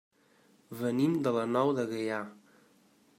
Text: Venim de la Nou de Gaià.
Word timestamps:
Venim 0.79 1.13
de 1.27 1.35
la 1.37 1.45
Nou 1.51 1.75
de 1.81 1.85
Gaià. 1.93 2.19